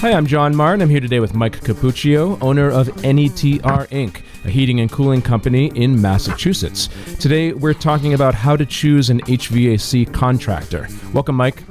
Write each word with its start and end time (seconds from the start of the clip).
Hi, 0.00 0.14
I'm 0.14 0.24
John 0.24 0.56
Martin. 0.56 0.80
I'm 0.80 0.88
here 0.88 1.00
today 1.00 1.20
with 1.20 1.34
Mike 1.34 1.60
Capuccio, 1.60 2.40
owner 2.40 2.70
of 2.70 2.86
NETR 3.02 3.60
Inc., 3.88 4.22
a 4.46 4.48
heating 4.48 4.80
and 4.80 4.90
cooling 4.90 5.20
company 5.20 5.66
in 5.74 6.00
Massachusetts. 6.00 6.88
Today, 7.18 7.52
we're 7.52 7.74
talking 7.74 8.14
about 8.14 8.34
how 8.34 8.56
to 8.56 8.64
choose 8.64 9.10
an 9.10 9.20
HVAC 9.20 10.10
contractor. 10.14 10.88
Welcome, 11.12 11.36
Mike. 11.36 11.64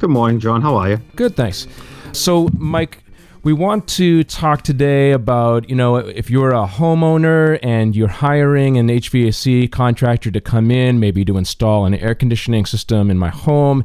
Good 0.00 0.10
morning, 0.10 0.40
John. 0.40 0.60
How 0.60 0.74
are 0.74 0.90
you? 0.90 1.00
Good, 1.14 1.36
thanks. 1.36 1.68
So, 2.10 2.48
Mike, 2.58 2.98
we 3.44 3.52
want 3.52 3.86
to 3.90 4.24
talk 4.24 4.62
today 4.62 5.12
about, 5.12 5.70
you 5.70 5.76
know, 5.76 5.98
if 5.98 6.30
you're 6.30 6.50
a 6.50 6.66
homeowner 6.66 7.60
and 7.62 7.94
you're 7.94 8.08
hiring 8.08 8.76
an 8.76 8.88
HVAC 8.88 9.70
contractor 9.70 10.32
to 10.32 10.40
come 10.40 10.72
in, 10.72 10.98
maybe 10.98 11.24
to 11.26 11.38
install 11.38 11.86
an 11.86 11.94
air 11.94 12.16
conditioning 12.16 12.66
system 12.66 13.08
in 13.08 13.18
my 13.18 13.30
home, 13.30 13.84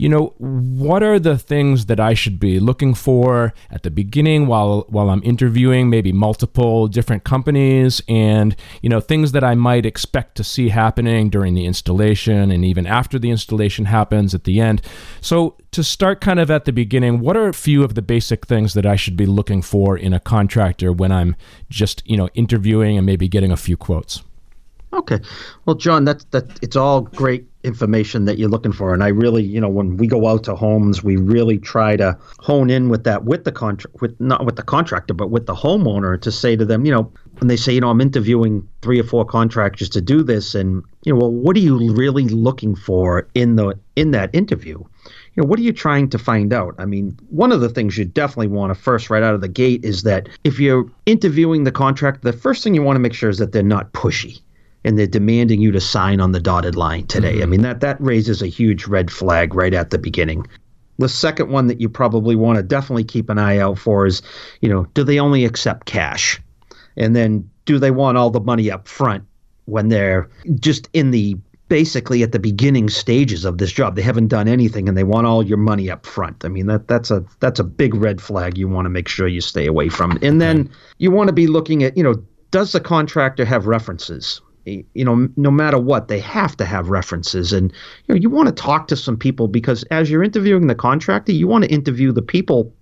you 0.00 0.08
know, 0.08 0.32
what 0.38 1.02
are 1.02 1.18
the 1.18 1.36
things 1.36 1.84
that 1.84 2.00
I 2.00 2.14
should 2.14 2.40
be 2.40 2.58
looking 2.58 2.94
for 2.94 3.52
at 3.70 3.82
the 3.82 3.90
beginning 3.90 4.46
while 4.46 4.86
while 4.88 5.10
I'm 5.10 5.22
interviewing 5.22 5.90
maybe 5.90 6.10
multiple 6.10 6.88
different 6.88 7.24
companies 7.24 8.00
and, 8.08 8.56
you 8.80 8.88
know, 8.88 9.00
things 9.00 9.32
that 9.32 9.44
I 9.44 9.54
might 9.54 9.84
expect 9.84 10.36
to 10.36 10.44
see 10.44 10.70
happening 10.70 11.28
during 11.28 11.52
the 11.52 11.66
installation 11.66 12.50
and 12.50 12.64
even 12.64 12.86
after 12.86 13.18
the 13.18 13.30
installation 13.30 13.84
happens 13.84 14.34
at 14.34 14.44
the 14.44 14.58
end. 14.58 14.80
So, 15.20 15.58
to 15.72 15.84
start 15.84 16.22
kind 16.22 16.40
of 16.40 16.50
at 16.50 16.64
the 16.64 16.72
beginning, 16.72 17.20
what 17.20 17.36
are 17.36 17.48
a 17.48 17.52
few 17.52 17.84
of 17.84 17.94
the 17.94 18.02
basic 18.02 18.46
things 18.46 18.72
that 18.72 18.86
I 18.86 18.96
should 18.96 19.18
be 19.18 19.26
looking 19.26 19.60
for 19.60 19.98
in 19.98 20.14
a 20.14 20.18
contractor 20.18 20.94
when 20.94 21.12
I'm 21.12 21.36
just, 21.68 22.02
you 22.08 22.16
know, 22.16 22.30
interviewing 22.32 22.96
and 22.96 23.04
maybe 23.04 23.28
getting 23.28 23.52
a 23.52 23.56
few 23.56 23.76
quotes? 23.76 24.22
Okay. 24.92 25.20
Well, 25.66 25.76
John, 25.76 26.04
that's 26.04 26.24
that 26.26 26.58
it's 26.62 26.74
all 26.74 27.02
great 27.02 27.46
information 27.62 28.24
that 28.24 28.38
you're 28.38 28.48
looking 28.48 28.72
for. 28.72 28.92
And 28.92 29.04
I 29.04 29.08
really, 29.08 29.42
you 29.42 29.60
know, 29.60 29.68
when 29.68 29.96
we 29.96 30.08
go 30.08 30.26
out 30.26 30.42
to 30.44 30.56
homes, 30.56 31.04
we 31.04 31.16
really 31.16 31.58
try 31.58 31.96
to 31.96 32.18
hone 32.40 32.70
in 32.70 32.88
with 32.88 33.04
that 33.04 33.24
with 33.24 33.44
the 33.44 33.52
contract 33.52 34.00
with 34.00 34.20
not 34.20 34.44
with 34.44 34.56
the 34.56 34.64
contractor, 34.64 35.14
but 35.14 35.30
with 35.30 35.46
the 35.46 35.54
homeowner 35.54 36.20
to 36.20 36.32
say 36.32 36.56
to 36.56 36.64
them, 36.64 36.84
you 36.84 36.92
know, 36.92 37.12
when 37.38 37.46
they 37.46 37.56
say, 37.56 37.72
you 37.72 37.80
know, 37.80 37.90
I'm 37.90 38.00
interviewing 38.00 38.66
three 38.82 38.98
or 38.98 39.04
four 39.04 39.24
contractors 39.24 39.88
to 39.90 40.00
do 40.00 40.24
this 40.24 40.56
and 40.56 40.82
you 41.04 41.12
know, 41.12 41.20
well, 41.20 41.30
what 41.30 41.56
are 41.56 41.60
you 41.60 41.92
really 41.94 42.28
looking 42.28 42.74
for 42.74 43.28
in 43.34 43.54
the 43.54 43.78
in 43.94 44.10
that 44.10 44.34
interview? 44.34 44.82
you 45.34 45.44
know, 45.44 45.48
what 45.48 45.60
are 45.60 45.62
you 45.62 45.72
trying 45.72 46.10
to 46.10 46.18
find 46.18 46.52
out? 46.52 46.74
I 46.78 46.86
mean, 46.86 47.16
one 47.28 47.52
of 47.52 47.60
the 47.60 47.68
things 47.68 47.96
you 47.96 48.04
definitely 48.04 48.48
want 48.48 48.74
to 48.74 48.80
first 48.80 49.10
right 49.10 49.22
out 49.22 49.34
of 49.34 49.40
the 49.40 49.48
gate 49.48 49.84
is 49.84 50.02
that 50.02 50.28
if 50.42 50.58
you're 50.58 50.90
interviewing 51.06 51.62
the 51.62 51.70
contract, 51.70 52.22
the 52.22 52.32
first 52.32 52.64
thing 52.64 52.74
you 52.74 52.82
want 52.82 52.96
to 52.96 53.00
make 53.00 53.14
sure 53.14 53.30
is 53.30 53.38
that 53.38 53.52
they're 53.52 53.62
not 53.62 53.92
pushy 53.92 54.40
and 54.84 54.98
they're 54.98 55.06
demanding 55.06 55.60
you 55.60 55.72
to 55.72 55.80
sign 55.80 56.20
on 56.20 56.32
the 56.32 56.40
dotted 56.40 56.76
line 56.76 57.06
today. 57.06 57.34
Mm-hmm. 57.34 57.42
I 57.42 57.46
mean 57.46 57.62
that 57.62 57.80
that 57.80 58.00
raises 58.00 58.42
a 58.42 58.46
huge 58.46 58.86
red 58.86 59.10
flag 59.10 59.54
right 59.54 59.74
at 59.74 59.90
the 59.90 59.98
beginning. 59.98 60.46
The 60.98 61.08
second 61.08 61.50
one 61.50 61.66
that 61.68 61.80
you 61.80 61.88
probably 61.88 62.36
want 62.36 62.56
to 62.56 62.62
definitely 62.62 63.04
keep 63.04 63.30
an 63.30 63.38
eye 63.38 63.58
out 63.58 63.78
for 63.78 64.06
is, 64.06 64.20
you 64.60 64.68
know, 64.68 64.84
do 64.94 65.02
they 65.02 65.18
only 65.18 65.44
accept 65.44 65.86
cash? 65.86 66.40
And 66.96 67.16
then 67.16 67.48
do 67.64 67.78
they 67.78 67.90
want 67.90 68.18
all 68.18 68.30
the 68.30 68.40
money 68.40 68.70
up 68.70 68.86
front 68.86 69.24
when 69.64 69.88
they're 69.88 70.28
just 70.58 70.88
in 70.92 71.10
the 71.10 71.38
basically 71.70 72.24
at 72.24 72.32
the 72.32 72.38
beginning 72.38 72.88
stages 72.88 73.44
of 73.44 73.58
this 73.58 73.70
job. 73.72 73.94
They 73.94 74.02
haven't 74.02 74.26
done 74.26 74.48
anything 74.48 74.88
and 74.88 74.98
they 74.98 75.04
want 75.04 75.28
all 75.28 75.42
your 75.42 75.56
money 75.56 75.88
up 75.88 76.04
front. 76.04 76.44
I 76.44 76.48
mean 76.48 76.66
that 76.66 76.88
that's 76.88 77.10
a 77.10 77.24
that's 77.38 77.60
a 77.60 77.64
big 77.64 77.94
red 77.94 78.20
flag 78.20 78.58
you 78.58 78.68
want 78.68 78.86
to 78.86 78.90
make 78.90 79.08
sure 79.08 79.28
you 79.28 79.40
stay 79.40 79.66
away 79.66 79.88
from. 79.88 80.18
And 80.20 80.40
then 80.40 80.68
you 80.98 81.10
want 81.12 81.28
to 81.28 81.32
be 81.32 81.46
looking 81.46 81.84
at, 81.84 81.96
you 81.96 82.02
know, 82.02 82.16
does 82.50 82.72
the 82.72 82.80
contractor 82.80 83.44
have 83.44 83.66
references? 83.66 84.40
You 84.66 85.04
know, 85.04 85.28
no 85.36 85.50
matter 85.50 85.78
what, 85.78 86.08
they 86.08 86.20
have 86.20 86.56
to 86.58 86.64
have 86.64 86.90
references. 86.90 87.52
And 87.52 87.72
you 88.06 88.14
know, 88.14 88.20
you 88.20 88.30
want 88.30 88.48
to 88.48 88.54
talk 88.54 88.88
to 88.88 88.96
some 88.96 89.16
people 89.16 89.48
because 89.48 89.82
as 89.84 90.10
you're 90.10 90.22
interviewing 90.22 90.66
the 90.66 90.74
contractor, 90.74 91.32
you 91.32 91.48
want 91.48 91.64
to 91.64 91.70
interview 91.70 92.12
the 92.12 92.22
people 92.22 92.72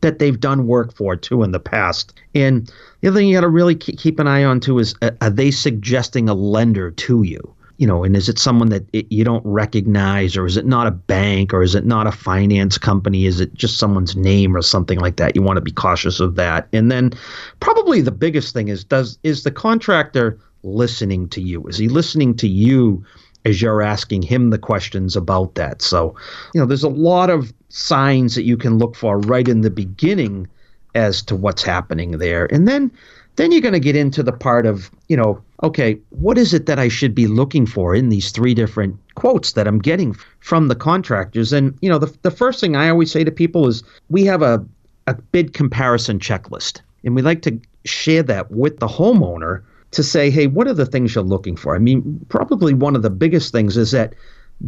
that 0.00 0.18
they've 0.18 0.38
done 0.38 0.66
work 0.66 0.94
for 0.94 1.16
too 1.16 1.42
in 1.42 1.52
the 1.52 1.60
past. 1.60 2.14
And 2.34 2.70
the 3.00 3.08
other 3.08 3.18
thing 3.18 3.28
you 3.28 3.36
got 3.36 3.42
to 3.42 3.48
really 3.48 3.74
keep 3.74 4.18
an 4.18 4.28
eye 4.28 4.44
on 4.44 4.60
too 4.60 4.78
is 4.78 4.94
uh, 5.02 5.10
are 5.20 5.30
they 5.30 5.50
suggesting 5.50 6.28
a 6.28 6.34
lender 6.34 6.90
to 6.90 7.22
you? 7.22 7.54
You 7.78 7.86
know, 7.86 8.04
and 8.04 8.14
is 8.14 8.28
it 8.28 8.38
someone 8.38 8.68
that 8.68 8.86
it, 8.92 9.10
you 9.10 9.24
don't 9.24 9.44
recognize, 9.44 10.36
or 10.36 10.44
is 10.44 10.58
it 10.58 10.66
not 10.66 10.86
a 10.86 10.90
bank, 10.90 11.54
or 11.54 11.62
is 11.62 11.74
it 11.74 11.86
not 11.86 12.06
a 12.06 12.12
finance 12.12 12.76
company? 12.76 13.24
Is 13.24 13.40
it 13.40 13.54
just 13.54 13.78
someone's 13.78 14.14
name 14.14 14.54
or 14.54 14.60
something 14.60 15.00
like 15.00 15.16
that? 15.16 15.34
You 15.34 15.40
want 15.40 15.56
to 15.56 15.62
be 15.62 15.70
cautious 15.70 16.20
of 16.20 16.34
that. 16.34 16.68
And 16.74 16.92
then, 16.92 17.12
probably 17.60 18.02
the 18.02 18.10
biggest 18.10 18.52
thing 18.52 18.68
is 18.68 18.84
does 18.84 19.18
is 19.22 19.44
the 19.44 19.50
contractor 19.50 20.38
listening 20.62 21.28
to 21.30 21.40
you? 21.40 21.66
Is 21.66 21.78
he 21.78 21.88
listening 21.88 22.34
to 22.36 22.48
you 22.48 23.04
as 23.44 23.62
you're 23.62 23.82
asking 23.82 24.22
him 24.22 24.50
the 24.50 24.58
questions 24.58 25.16
about 25.16 25.54
that? 25.54 25.82
So, 25.82 26.14
you 26.54 26.60
know, 26.60 26.66
there's 26.66 26.84
a 26.84 26.88
lot 26.88 27.30
of 27.30 27.52
signs 27.68 28.34
that 28.34 28.44
you 28.44 28.56
can 28.56 28.78
look 28.78 28.96
for 28.96 29.18
right 29.20 29.48
in 29.48 29.62
the 29.62 29.70
beginning 29.70 30.48
as 30.94 31.22
to 31.22 31.36
what's 31.36 31.62
happening 31.62 32.18
there. 32.18 32.52
And 32.52 32.66
then 32.66 32.90
then 33.36 33.52
you're 33.52 33.60
going 33.60 33.72
to 33.72 33.80
get 33.80 33.96
into 33.96 34.22
the 34.22 34.32
part 34.32 34.66
of, 34.66 34.90
you 35.08 35.16
know, 35.16 35.40
okay, 35.62 35.98
what 36.10 36.36
is 36.36 36.52
it 36.52 36.66
that 36.66 36.78
I 36.78 36.88
should 36.88 37.14
be 37.14 37.26
looking 37.26 37.64
for 37.64 37.94
in 37.94 38.08
these 38.08 38.32
three 38.32 38.54
different 38.54 38.98
quotes 39.14 39.52
that 39.52 39.66
I'm 39.66 39.78
getting 39.78 40.14
from 40.40 40.68
the 40.68 40.74
contractors? 40.74 41.52
And, 41.52 41.76
you 41.80 41.88
know, 41.88 41.98
the, 41.98 42.14
the 42.22 42.30
first 42.30 42.60
thing 42.60 42.76
I 42.76 42.90
always 42.90 43.10
say 43.10 43.24
to 43.24 43.30
people 43.30 43.66
is 43.66 43.82
we 44.10 44.24
have 44.24 44.42
a, 44.42 44.64
a 45.06 45.14
bid 45.14 45.54
comparison 45.54 46.18
checklist, 46.18 46.80
and 47.04 47.14
we 47.14 47.22
like 47.22 47.42
to 47.42 47.58
share 47.84 48.22
that 48.24 48.50
with 48.50 48.78
the 48.78 48.88
homeowner 48.88 49.62
to 49.92 50.02
say, 50.02 50.30
hey, 50.30 50.46
what 50.46 50.68
are 50.68 50.74
the 50.74 50.86
things 50.86 51.14
you're 51.14 51.24
looking 51.24 51.56
for? 51.56 51.74
I 51.74 51.78
mean, 51.78 52.24
probably 52.28 52.74
one 52.74 52.94
of 52.94 53.02
the 53.02 53.10
biggest 53.10 53.52
things 53.52 53.76
is 53.76 53.90
that 53.90 54.14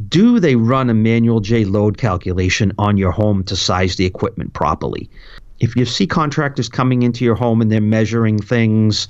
do 0.08 0.40
they 0.40 0.56
run 0.56 0.90
a 0.90 0.94
manual 0.94 1.40
J 1.40 1.64
load 1.64 1.98
calculation 1.98 2.72
on 2.78 2.96
your 2.96 3.12
home 3.12 3.44
to 3.44 3.56
size 3.56 3.96
the 3.96 4.06
equipment 4.06 4.52
properly? 4.54 5.08
If 5.60 5.76
you 5.76 5.84
see 5.84 6.06
contractors 6.06 6.68
coming 6.68 7.02
into 7.02 7.24
your 7.24 7.34
home 7.34 7.60
and 7.60 7.70
they're 7.70 7.80
measuring 7.80 8.38
things 8.38 9.06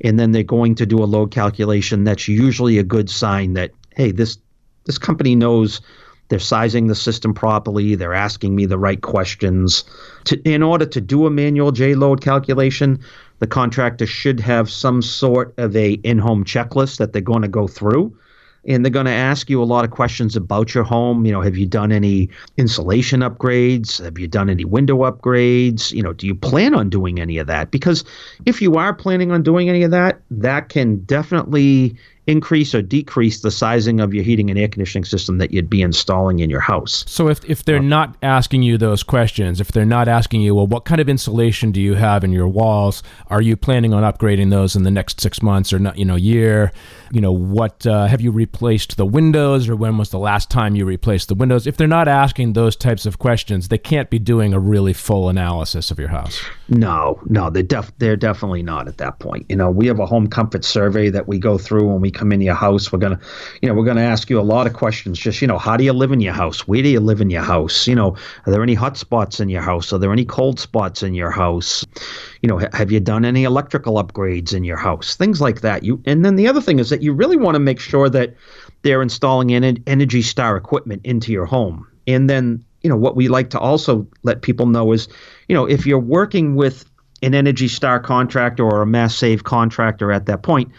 and 0.00 0.18
then 0.18 0.32
they're 0.32 0.42
going 0.42 0.74
to 0.74 0.86
do 0.86 1.02
a 1.02 1.06
load 1.06 1.30
calculation, 1.30 2.04
that's 2.04 2.28
usually 2.28 2.78
a 2.78 2.82
good 2.82 3.08
sign 3.08 3.54
that, 3.54 3.70
hey, 3.96 4.10
this 4.10 4.38
this 4.84 4.98
company 4.98 5.34
knows 5.34 5.80
they're 6.28 6.38
sizing 6.38 6.86
the 6.86 6.94
system 6.94 7.34
properly, 7.34 7.94
they're 7.94 8.14
asking 8.14 8.54
me 8.54 8.66
the 8.66 8.78
right 8.78 9.00
questions. 9.00 9.84
To, 10.24 10.40
in 10.42 10.62
order 10.62 10.86
to 10.86 11.00
do 11.00 11.26
a 11.26 11.30
manual 11.30 11.72
J 11.72 11.94
load 11.94 12.20
calculation, 12.22 12.98
the 13.40 13.46
contractor 13.46 14.06
should 14.06 14.40
have 14.40 14.70
some 14.70 15.02
sort 15.02 15.54
of 15.58 15.76
a 15.76 15.92
in-home 15.92 16.44
checklist 16.44 16.98
that 16.98 17.12
they're 17.12 17.22
going 17.22 17.42
to 17.42 17.48
go 17.48 17.66
through. 17.66 18.16
And 18.66 18.82
they're 18.82 18.90
going 18.90 19.04
to 19.04 19.12
ask 19.12 19.50
you 19.50 19.62
a 19.62 19.64
lot 19.64 19.84
of 19.84 19.90
questions 19.90 20.36
about 20.36 20.74
your 20.74 20.84
home. 20.84 21.26
You 21.26 21.32
know 21.32 21.42
have 21.42 21.58
you 21.58 21.66
done 21.66 21.92
any 21.92 22.30
insulation 22.56 23.20
upgrades? 23.20 24.02
Have 24.02 24.18
you 24.18 24.26
done 24.26 24.48
any 24.48 24.64
window 24.64 25.00
upgrades? 25.00 25.92
You 25.92 26.02
know 26.02 26.14
do 26.14 26.26
you 26.26 26.34
plan 26.34 26.74
on 26.74 26.88
doing 26.88 27.20
any 27.20 27.36
of 27.36 27.46
that? 27.46 27.70
Because 27.70 28.04
if 28.46 28.62
you 28.62 28.76
are 28.76 28.94
planning 28.94 29.30
on 29.30 29.42
doing 29.42 29.68
any 29.68 29.82
of 29.82 29.90
that 29.90 30.22
that 30.30 30.70
can 30.70 31.00
definitely 31.00 31.94
increase 32.26 32.74
or 32.74 32.80
decrease 32.80 33.40
the 33.40 33.50
sizing 33.50 34.00
of 34.00 34.14
your 34.14 34.24
heating 34.24 34.50
and 34.50 34.58
air 34.58 34.68
conditioning 34.68 35.04
system 35.04 35.38
that 35.38 35.52
you'd 35.52 35.68
be 35.68 35.82
installing 35.82 36.38
in 36.38 36.48
your 36.48 36.60
house. 36.60 37.04
So 37.06 37.28
if, 37.28 37.44
if 37.44 37.64
they're 37.64 37.76
uh, 37.76 37.82
not 37.82 38.16
asking 38.22 38.62
you 38.62 38.78
those 38.78 39.02
questions, 39.02 39.60
if 39.60 39.72
they're 39.72 39.84
not 39.84 40.08
asking 40.08 40.40
you, 40.40 40.54
well, 40.54 40.66
what 40.66 40.84
kind 40.84 41.00
of 41.00 41.08
insulation 41.08 41.70
do 41.70 41.80
you 41.80 41.94
have 41.94 42.24
in 42.24 42.32
your 42.32 42.48
walls? 42.48 43.02
Are 43.28 43.42
you 43.42 43.56
planning 43.56 43.92
on 43.92 44.02
upgrading 44.02 44.50
those 44.50 44.74
in 44.74 44.84
the 44.84 44.90
next 44.90 45.20
six 45.20 45.42
months 45.42 45.72
or 45.72 45.78
not, 45.78 45.98
you 45.98 46.04
know, 46.04 46.16
year? 46.16 46.72
You 47.12 47.20
know, 47.20 47.32
what 47.32 47.86
uh, 47.86 48.06
have 48.06 48.20
you 48.20 48.30
replaced 48.30 48.96
the 48.96 49.06
windows 49.06 49.68
or 49.68 49.76
when 49.76 49.98
was 49.98 50.10
the 50.10 50.18
last 50.18 50.50
time 50.50 50.74
you 50.74 50.84
replaced 50.86 51.28
the 51.28 51.34
windows? 51.34 51.66
If 51.66 51.76
they're 51.76 51.86
not 51.86 52.08
asking 52.08 52.54
those 52.54 52.74
types 52.74 53.06
of 53.06 53.18
questions, 53.18 53.68
they 53.68 53.78
can't 53.78 54.08
be 54.08 54.18
doing 54.18 54.54
a 54.54 54.58
really 54.58 54.92
full 54.92 55.28
analysis 55.28 55.90
of 55.90 55.98
your 55.98 56.08
house. 56.08 56.42
No, 56.68 57.20
no, 57.26 57.50
they're 57.50 57.62
def- 57.62 57.92
they're 57.98 58.16
definitely 58.16 58.62
not 58.62 58.88
at 58.88 58.98
that 58.98 59.18
point. 59.18 59.46
You 59.48 59.56
know, 59.56 59.70
we 59.70 59.86
have 59.86 60.00
a 60.00 60.06
home 60.06 60.26
comfort 60.26 60.64
survey 60.64 61.10
that 61.10 61.28
we 61.28 61.38
go 61.38 61.58
through 61.58 61.86
when 61.88 62.00
we 62.00 62.10
come 62.14 62.32
in 62.32 62.40
your 62.40 62.54
house. 62.54 62.92
We're 62.92 62.98
gonna, 62.98 63.20
you 63.60 63.68
know, 63.68 63.74
we're 63.74 63.84
gonna 63.84 64.02
ask 64.02 64.30
you 64.30 64.40
a 64.40 64.42
lot 64.42 64.66
of 64.66 64.72
questions. 64.72 65.18
Just 65.18 65.42
you 65.42 65.48
know, 65.48 65.58
how 65.58 65.76
do 65.76 65.84
you 65.84 65.92
live 65.92 66.12
in 66.12 66.20
your 66.20 66.32
house? 66.32 66.66
Where 66.66 66.82
do 66.82 66.88
you 66.88 67.00
live 67.00 67.20
in 67.20 67.30
your 67.30 67.42
house? 67.42 67.86
You 67.86 67.94
know, 67.94 68.16
are 68.46 68.52
there 68.52 68.62
any 68.62 68.74
hot 68.74 68.96
spots 68.96 69.40
in 69.40 69.48
your 69.48 69.62
house? 69.62 69.92
Are 69.92 69.98
there 69.98 70.12
any 70.12 70.24
cold 70.24 70.58
spots 70.60 71.02
in 71.02 71.14
your 71.14 71.30
house? 71.30 71.84
You 72.42 72.48
know, 72.48 72.58
have 72.72 72.90
you 72.90 73.00
done 73.00 73.24
any 73.24 73.44
electrical 73.44 74.02
upgrades 74.02 74.54
in 74.54 74.64
your 74.64 74.76
house? 74.76 75.16
Things 75.16 75.40
like 75.40 75.60
that. 75.60 75.82
You 75.82 76.00
and 76.06 76.24
then 76.24 76.36
the 76.36 76.48
other 76.48 76.60
thing 76.60 76.78
is 76.78 76.90
that 76.90 77.02
you 77.02 77.12
really 77.12 77.36
want 77.36 77.54
to 77.54 77.60
make 77.60 77.80
sure 77.80 78.08
that 78.08 78.34
they're 78.82 79.02
installing 79.02 79.52
an 79.52 79.82
Energy 79.86 80.22
Star 80.22 80.56
equipment 80.56 81.00
into 81.04 81.32
your 81.32 81.46
home. 81.46 81.86
And 82.06 82.28
then 82.28 82.64
you 82.82 82.90
know 82.90 82.96
what 82.96 83.16
we 83.16 83.28
like 83.28 83.50
to 83.50 83.58
also 83.58 84.06
let 84.22 84.42
people 84.42 84.66
know 84.66 84.92
is, 84.92 85.08
you 85.48 85.54
know, 85.54 85.64
if 85.64 85.86
you're 85.86 85.98
working 85.98 86.54
with 86.54 86.84
an 87.22 87.34
Energy 87.34 87.68
Star 87.68 87.98
contractor 87.98 88.64
or 88.64 88.82
a 88.82 88.86
Mass 88.86 89.16
Save 89.16 89.44
contractor 89.44 90.12
at 90.12 90.26
that 90.26 90.42
point, 90.42 90.70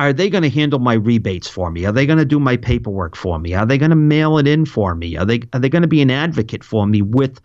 are 0.00 0.12
they 0.14 0.30
going 0.30 0.42
to 0.42 0.50
handle 0.50 0.78
my 0.78 0.94
rebates 0.94 1.48
for 1.48 1.70
me? 1.70 1.84
Are 1.84 1.92
they 1.92 2.06
going 2.06 2.18
to 2.18 2.24
do 2.24 2.40
my 2.40 2.56
paperwork 2.56 3.14
for 3.14 3.38
me? 3.38 3.52
Are 3.54 3.66
they 3.66 3.76
going 3.76 3.90
to 3.90 3.96
mail 3.96 4.38
it 4.38 4.46
in 4.46 4.64
for 4.64 4.94
me? 4.94 5.16
Are 5.16 5.26
they 5.26 5.42
are 5.52 5.60
they 5.60 5.68
going 5.68 5.82
to 5.82 5.88
be 5.88 6.00
an 6.00 6.10
advocate 6.10 6.64
for 6.64 6.86
me 6.86 7.02
with 7.02 7.40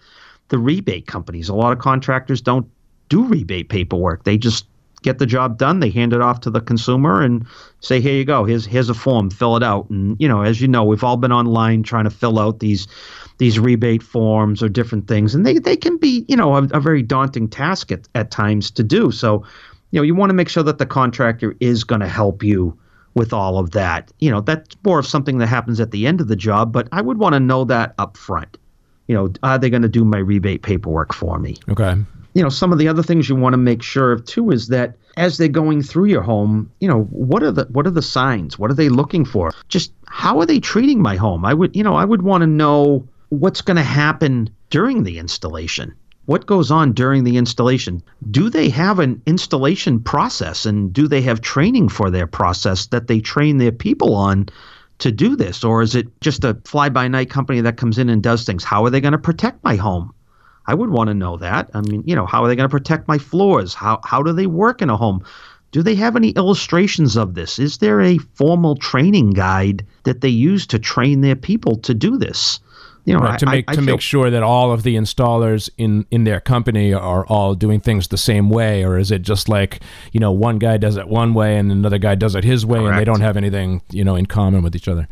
the 0.47 0.57
rebate 0.57 1.05
companies? 1.05 1.49
A 1.49 1.55
lot 1.55 1.73
of 1.73 1.79
contractors 1.79 2.41
don't 2.41 2.65
do 3.09 3.25
rebate 3.25 3.67
paperwork. 3.69 4.23
They 4.23 4.37
just 4.37 4.67
get 5.03 5.19
the 5.19 5.25
job 5.25 5.57
done. 5.57 5.81
They 5.81 5.89
hand 5.89 6.13
it 6.13 6.21
off 6.21 6.39
to 6.41 6.49
the 6.49 6.61
consumer 6.61 7.21
and 7.21 7.45
say, 7.81 7.99
"Here 7.99 8.15
you 8.15 8.23
go. 8.23 8.45
Here's 8.45 8.65
here's 8.65 8.89
a 8.89 8.93
form. 8.93 9.29
Fill 9.29 9.57
it 9.57 9.63
out." 9.63 9.89
And 9.89 10.15
you 10.19 10.27
know, 10.27 10.41
as 10.41 10.61
you 10.61 10.67
know, 10.67 10.83
we've 10.83 11.03
all 11.03 11.17
been 11.17 11.33
online 11.33 11.83
trying 11.83 12.05
to 12.05 12.09
fill 12.09 12.39
out 12.39 12.59
these 12.59 12.87
these 13.37 13.59
rebate 13.59 14.01
forms 14.01 14.63
or 14.63 14.69
different 14.69 15.07
things, 15.07 15.35
and 15.35 15.45
they 15.45 15.59
they 15.59 15.75
can 15.75 15.97
be 15.97 16.25
you 16.27 16.37
know 16.37 16.55
a, 16.55 16.63
a 16.71 16.79
very 16.79 17.01
daunting 17.01 17.49
task 17.49 17.91
at, 17.91 18.07
at 18.15 18.31
times 18.31 18.71
to 18.71 18.83
do. 18.83 19.11
So, 19.11 19.43
you 19.91 19.99
know, 19.99 20.03
you 20.03 20.15
want 20.15 20.29
to 20.29 20.33
make 20.33 20.49
sure 20.49 20.63
that 20.63 20.77
the 20.77 20.85
contractor 20.85 21.55
is 21.59 21.83
going 21.83 22.01
to 22.01 22.07
help 22.07 22.43
you 22.43 22.77
with 23.13 23.33
all 23.33 23.57
of 23.57 23.71
that. 23.71 24.11
You 24.19 24.29
know, 24.29 24.41
that's 24.41 24.75
more 24.83 24.99
of 24.99 25.07
something 25.07 25.37
that 25.39 25.47
happens 25.47 25.79
at 25.79 25.91
the 25.91 26.05
end 26.05 26.21
of 26.21 26.27
the 26.27 26.35
job, 26.35 26.71
but 26.71 26.87
I 26.91 27.01
would 27.01 27.17
want 27.17 27.33
to 27.33 27.39
know 27.39 27.63
that 27.65 27.95
up 27.97 28.17
front. 28.17 28.57
You 29.07 29.15
know, 29.15 29.31
are 29.43 29.57
they 29.57 29.69
going 29.69 29.83
to 29.83 29.89
do 29.89 30.03
my 30.03 30.17
rebate 30.17 30.63
paperwork 30.63 31.13
for 31.13 31.39
me? 31.39 31.55
Okay. 31.69 31.95
You 32.33 32.43
know, 32.43 32.49
some 32.49 32.73
of 32.73 32.79
the 32.79 32.87
other 32.87 33.03
things 33.03 33.29
you 33.29 33.35
want 33.35 33.53
to 33.53 33.57
make 33.57 33.81
sure 33.81 34.11
of 34.11 34.25
too 34.25 34.51
is 34.51 34.67
that 34.67 34.95
as 35.15 35.37
they're 35.37 35.47
going 35.47 35.81
through 35.81 36.05
your 36.05 36.21
home, 36.21 36.69
you 36.81 36.87
know, 36.87 37.03
what 37.03 37.41
are 37.43 37.51
the 37.51 37.65
what 37.71 37.87
are 37.87 37.91
the 37.91 38.01
signs? 38.01 38.59
What 38.59 38.69
are 38.69 38.73
they 38.73 38.89
looking 38.89 39.23
for? 39.23 39.53
Just 39.69 39.93
how 40.07 40.39
are 40.39 40.45
they 40.45 40.59
treating 40.59 41.01
my 41.01 41.15
home? 41.15 41.45
I 41.45 41.53
would, 41.53 41.73
you 41.75 41.83
know, 41.83 41.95
I 41.95 42.03
would 42.03 42.23
want 42.23 42.41
to 42.41 42.47
know 42.47 43.07
what's 43.29 43.61
going 43.61 43.77
to 43.77 43.83
happen 43.83 44.49
during 44.69 45.03
the 45.03 45.17
installation 45.17 45.95
what 46.25 46.45
goes 46.45 46.71
on 46.71 46.93
during 46.93 47.23
the 47.23 47.37
installation? 47.37 48.01
Do 48.31 48.49
they 48.49 48.69
have 48.69 48.99
an 48.99 49.21
installation 49.25 49.99
process 49.99 50.65
and 50.65 50.91
do 50.91 51.07
they 51.07 51.21
have 51.21 51.41
training 51.41 51.89
for 51.89 52.09
their 52.09 52.27
process 52.27 52.87
that 52.87 53.07
they 53.07 53.19
train 53.19 53.57
their 53.57 53.71
people 53.71 54.15
on 54.15 54.47
to 54.99 55.11
do 55.11 55.35
this? 55.35 55.63
Or 55.63 55.81
is 55.81 55.95
it 55.95 56.07
just 56.21 56.43
a 56.43 56.57
fly 56.65 56.89
by 56.89 57.07
night 57.07 57.29
company 57.29 57.61
that 57.61 57.77
comes 57.77 57.97
in 57.97 58.09
and 58.09 58.23
does 58.23 58.43
things? 58.43 58.63
How 58.63 58.85
are 58.85 58.89
they 58.89 59.01
going 59.01 59.11
to 59.11 59.17
protect 59.17 59.63
my 59.63 59.75
home? 59.75 60.13
I 60.67 60.73
would 60.73 60.89
want 60.89 61.09
to 61.09 61.13
know 61.13 61.37
that. 61.37 61.69
I 61.73 61.81
mean, 61.81 62.03
you 62.07 62.15
know, 62.15 62.25
how 62.25 62.43
are 62.43 62.47
they 62.47 62.55
going 62.55 62.69
to 62.69 62.75
protect 62.75 63.07
my 63.07 63.19
floors? 63.19 63.75
How, 63.75 63.99
how 64.03 64.23
do 64.23 64.33
they 64.33 64.47
work 64.47 64.81
in 64.81 64.89
a 64.89 64.97
home? 64.97 65.23
Do 65.71 65.83
they 65.83 65.95
have 65.95 66.15
any 66.15 66.29
illustrations 66.29 67.17
of 67.17 67.35
this? 67.35 67.59
Is 67.59 67.77
there 67.77 68.01
a 68.01 68.17
formal 68.17 68.75
training 68.75 69.31
guide 69.31 69.85
that 70.03 70.21
they 70.21 70.29
use 70.29 70.65
to 70.67 70.79
train 70.79 71.21
their 71.21 71.35
people 71.35 71.75
to 71.79 71.93
do 71.93 72.17
this? 72.17 72.59
You 73.05 73.13
know, 73.13 73.19
right, 73.19 73.39
to 73.39 73.45
make 73.45 73.65
I, 73.67 73.73
I 73.73 73.75
to 73.75 73.81
make 73.81 74.01
sure 74.01 74.31
that 74.31 74.41
all 74.41 74.71
of 74.71 74.83
the 74.83 74.95
installers 74.95 75.69
in 75.77 76.05
in 76.09 76.23
their 76.23 76.41
company 76.41 76.91
are 76.91 77.25
all 77.27 77.53
doing 77.53 77.79
things 77.79 78.07
the 78.07 78.17
same 78.17 78.49
way, 78.49 78.83
or 78.83 78.97
is 78.97 79.11
it 79.11 79.21
just 79.21 79.47
like 79.47 79.81
you 80.11 80.19
know 80.19 80.31
one 80.31 80.57
guy 80.57 80.77
does 80.77 80.97
it 80.97 81.07
one 81.07 81.35
way 81.35 81.57
and 81.57 81.71
another 81.71 81.99
guy 81.99 82.15
does 82.15 82.33
it 82.33 82.43
his 82.43 82.65
way, 82.65 82.79
Correct. 82.79 82.89
and 82.89 82.99
they 82.99 83.05
don't 83.05 83.21
have 83.21 83.37
anything 83.37 83.81
you 83.91 84.03
know 84.03 84.15
in 84.15 84.25
common 84.25 84.63
with 84.63 84.75
each 84.75 84.87
other? 84.87 85.07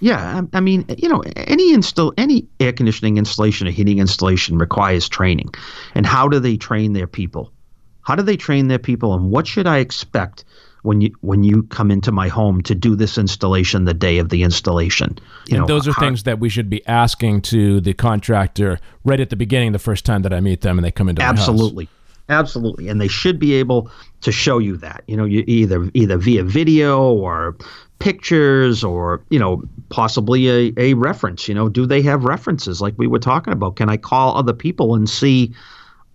Yeah, 0.00 0.40
I, 0.40 0.56
I 0.56 0.60
mean, 0.60 0.86
you 0.96 1.08
know, 1.08 1.22
any 1.36 1.74
install 1.74 2.14
any 2.16 2.46
air 2.60 2.72
conditioning 2.72 3.18
installation 3.18 3.68
or 3.68 3.72
heating 3.72 3.98
installation 3.98 4.56
requires 4.56 5.06
training, 5.06 5.50
and 5.94 6.06
how 6.06 6.28
do 6.28 6.40
they 6.40 6.56
train 6.56 6.94
their 6.94 7.06
people? 7.06 7.52
How 8.00 8.14
do 8.14 8.22
they 8.22 8.38
train 8.38 8.68
their 8.68 8.78
people, 8.78 9.12
and 9.12 9.30
what 9.30 9.46
should 9.46 9.66
I 9.66 9.78
expect 9.78 10.46
when 10.88 11.02
you 11.02 11.14
when 11.20 11.44
you 11.44 11.64
come 11.64 11.90
into 11.90 12.10
my 12.10 12.28
home 12.28 12.62
to 12.62 12.74
do 12.74 12.96
this 12.96 13.18
installation 13.18 13.84
the 13.84 13.92
day 13.92 14.16
of 14.16 14.30
the 14.30 14.42
installation. 14.42 15.18
You 15.46 15.58
and 15.58 15.60
know, 15.60 15.66
those 15.66 15.86
are 15.86 15.92
how, 15.92 16.00
things 16.00 16.22
that 16.22 16.40
we 16.40 16.48
should 16.48 16.70
be 16.70 16.84
asking 16.88 17.42
to 17.42 17.82
the 17.82 17.92
contractor 17.92 18.80
right 19.04 19.20
at 19.20 19.28
the 19.28 19.36
beginning, 19.36 19.72
the 19.72 19.78
first 19.78 20.06
time 20.06 20.22
that 20.22 20.32
I 20.32 20.40
meet 20.40 20.62
them 20.62 20.78
and 20.78 20.84
they 20.84 20.90
come 20.90 21.10
into 21.10 21.20
absolutely. 21.20 21.90
Absolutely, 22.30 22.88
and 22.88 23.00
they 23.00 23.08
should 23.08 23.38
be 23.38 23.54
able 23.54 23.90
to 24.20 24.32
show 24.32 24.58
you 24.58 24.78
that. 24.78 25.02
You 25.06 25.16
know, 25.16 25.24
you 25.24 25.44
either 25.46 25.90
either 25.92 26.16
via 26.16 26.42
video 26.42 27.10
or 27.12 27.56
pictures 27.98 28.82
or 28.82 29.22
you 29.28 29.38
know 29.38 29.62
possibly 29.90 30.48
a, 30.48 30.72
a 30.76 30.94
reference 30.94 31.48
you 31.48 31.54
know 31.54 31.68
do 31.68 31.84
they 31.84 32.00
have 32.00 32.22
references 32.22 32.80
like 32.80 32.94
we 32.96 33.08
were 33.08 33.18
talking 33.18 33.52
about 33.52 33.74
can 33.74 33.90
i 33.90 33.96
call 33.96 34.36
other 34.36 34.52
people 34.52 34.94
and 34.94 35.10
see 35.10 35.52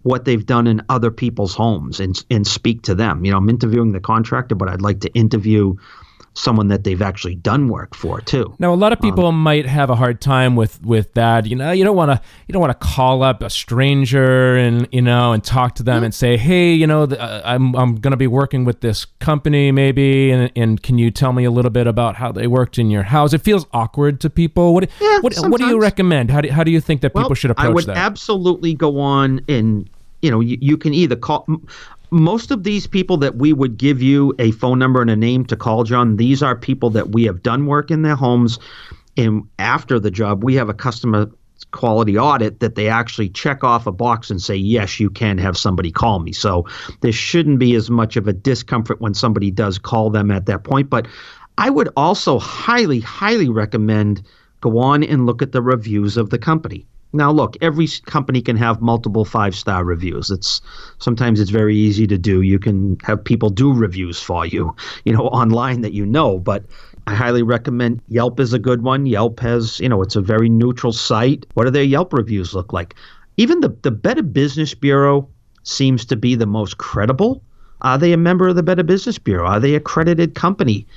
what 0.04 0.26
they've 0.26 0.46
done 0.46 0.68
in 0.68 0.82
other 0.90 1.12
people's 1.12 1.56
homes 1.56 2.00
and 2.00 2.24
and 2.30 2.46
speak 2.46 2.84
to 2.84 2.96
them. 2.96 3.26
You 3.26 3.32
know, 3.32 3.38
I'm 3.38 3.50
interviewing 3.50 3.92
the 3.92 4.00
contractor, 4.00 4.56
but 4.56 4.70
I'd 4.70 4.82
like 4.82 5.00
to 5.02 5.14
interview 5.14 5.76
someone 6.36 6.68
that 6.68 6.84
they've 6.84 7.02
actually 7.02 7.36
done 7.36 7.70
work 7.70 7.96
for 7.96 8.20
too. 8.20 8.56
Now, 8.58 8.74
a 8.74 8.76
lot 8.76 8.92
of 8.92 9.00
people 9.00 9.28
um, 9.28 9.42
might 9.42 9.66
have 9.66 9.90
a 9.90 9.96
hard 9.96 10.20
time 10.20 10.56
with 10.56 10.82
with 10.84 11.14
that. 11.14 11.46
You 11.46 11.56
know, 11.56 11.72
you 11.72 11.84
don't 11.84 11.96
want 11.96 12.12
to 12.12 12.22
you 12.48 12.54
don't 12.54 12.62
want 12.62 12.80
to 12.80 12.88
call 12.88 13.24
up 13.24 13.44
a 13.44 13.50
stranger 13.50 14.58
and 14.58 14.88
you 14.92 15.02
know 15.02 15.32
and 15.32 15.44
talk 15.44 15.76
to 15.76 15.84
them 15.84 16.02
yeah. 16.02 16.06
and 16.06 16.14
say, 16.14 16.38
hey, 16.38 16.74
you 16.74 16.88
know, 16.88 17.04
uh, 17.04 17.42
I'm 17.46 17.76
I'm 17.76 17.96
going 17.96 18.12
to 18.12 18.18
be 18.18 18.28
working 18.28 18.66
with 18.66 18.82
this 18.82 19.06
company 19.06 19.72
maybe, 19.72 20.32
and 20.32 20.52
and 20.56 20.82
can 20.82 20.98
you 20.98 21.12
tell 21.12 21.34
me 21.34 21.44
a 21.44 21.52
little 21.52 21.72
bit 21.72 21.88
about 21.88 22.16
how 22.16 22.32
they 22.32 22.48
worked 22.48 22.78
in 22.78 22.90
your 22.90 23.04
house? 23.04 23.34
It 23.34 23.42
feels 23.42 23.66
awkward 23.72 24.20
to 24.22 24.30
people. 24.30 24.74
What 24.74 24.90
yeah, 25.00 25.20
what, 25.20 25.36
what 25.38 25.60
do 25.60 25.68
you 25.68 25.80
recommend? 25.80 26.32
How 26.32 26.42
do 26.42 26.50
how 26.50 26.64
do 26.64 26.72
you 26.72 26.82
think 26.82 27.02
that 27.02 27.14
well, 27.14 27.26
people 27.26 27.36
should 27.36 27.52
approach 27.52 27.66
that? 27.66 27.72
I 27.72 27.74
would 27.74 27.86
that? 27.86 27.98
absolutely 27.98 28.74
go 28.74 29.00
on 29.00 29.42
and 29.48 29.90
you 30.24 30.32
know, 30.32 30.40
you, 30.40 30.58
you 30.62 30.78
can 30.78 30.94
either 30.94 31.18
call 31.18 31.46
most 32.10 32.50
of 32.50 32.64
these 32.64 32.88
people 32.88 33.18
that 33.18 33.36
we 33.36 33.52
would 33.54 33.78
give 33.78 34.02
you 34.02 34.34
a 34.40 34.52
phone 34.52 34.80
number 34.80 35.02
and 35.02 35.10
a 35.10 35.16
name 35.16 35.46
to 35.46 35.56
call, 35.56 35.84
John, 35.84 36.16
these 36.16 36.42
are 36.42 36.56
people 36.56 36.90
that 36.92 37.10
we 37.10 37.26
have 37.26 37.44
done 37.44 37.66
work 37.66 37.92
in 37.92 38.04
their 38.04 38.16
homes. 38.16 38.58
And 39.18 39.44
after 39.60 40.00
the 40.00 40.12
job, 40.12 40.44
we 40.44 40.56
have 40.56 40.70
a 40.70 40.74
customer 40.74 41.30
quality 41.72 42.18
audit 42.18 42.60
that 42.62 42.76
they 42.76 42.88
actually 42.88 43.30
check 43.30 43.64
off 43.64 43.86
a 43.86 43.92
box 43.92 44.30
and 44.30 44.42
say, 44.42 44.56
yes, 44.56 45.00
you 45.00 45.10
can 45.10 45.38
have 45.38 45.58
somebody 45.58 45.92
call 45.92 46.20
me. 46.20 46.32
So 46.32 46.68
there 47.02 47.12
shouldn't 47.12 47.60
be 47.60 47.76
as 47.76 47.90
much 47.90 48.16
of 48.16 48.28
a 48.28 48.34
discomfort 48.34 49.02
when 49.02 49.14
somebody 49.14 49.52
does 49.52 49.78
call 49.78 50.10
them 50.10 50.32
at 50.32 50.46
that 50.46 50.64
point. 50.64 50.90
But 50.90 51.08
I 51.58 51.70
would 51.70 51.90
also 51.98 52.40
highly, 52.40 53.00
highly 53.00 53.50
recommend 53.50 54.24
go 54.62 54.78
on 54.78 55.04
and 55.04 55.26
look 55.26 55.42
at 55.42 55.52
the 55.52 55.62
reviews 55.62 56.16
of 56.16 56.30
the 56.30 56.40
company. 56.40 56.86
Now, 57.14 57.32
look, 57.32 57.56
every 57.62 57.88
company 58.06 58.42
can 58.42 58.58
have 58.58 58.82
multiple 58.82 59.24
five 59.24 59.56
star 59.56 59.84
reviews. 59.84 60.32
It's 60.32 60.62
sometimes 60.98 61.40
it's 61.40 61.52
very 61.52 61.76
easy 61.76 62.08
to 62.08 62.18
do. 62.18 62.42
You 62.42 62.58
can 62.58 62.98
have 63.04 63.24
people 63.24 63.50
do 63.50 63.72
reviews 63.72 64.20
for 64.20 64.46
you, 64.46 64.76
you 65.06 65.14
know, 65.14 65.28
online 65.42 65.82
that 65.82 65.94
you 65.94 66.06
know. 66.06 66.40
But 66.40 66.66
I 67.06 67.14
highly 67.14 67.44
recommend 67.44 68.02
Yelp 68.08 68.40
is 68.40 68.54
a 68.54 68.60
good 68.60 68.82
one. 68.82 69.06
Yelp 69.06 69.40
has, 69.42 69.80
you 69.80 69.90
know, 69.90 70.02
it's 70.02 70.16
a 70.16 70.22
very 70.22 70.50
neutral 70.50 70.92
site. 70.92 71.46
What 71.54 71.66
do 71.66 71.70
their 71.70 71.84
Yelp 71.84 72.14
reviews 72.14 72.56
look 72.56 72.74
like? 72.74 72.96
Even 73.38 73.62
the 73.62 73.70
the 73.84 73.92
Better 73.92 74.24
Business 74.24 74.74
Bureau 74.74 75.30
seems 75.64 76.06
to 76.06 76.16
be 76.16 76.36
the 76.36 76.46
most 76.48 76.78
credible. 76.78 77.44
Are 77.82 77.98
they 77.98 78.14
a 78.14 78.18
member 78.18 78.48
of 78.48 78.56
the 78.56 78.64
Better 78.64 78.84
Business 78.84 79.20
Bureau? 79.20 79.46
Are 79.46 79.60
they 79.60 79.76
accredited 79.76 80.36
company? 80.36 80.88